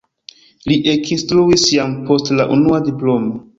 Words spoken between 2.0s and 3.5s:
post la unua diplomo.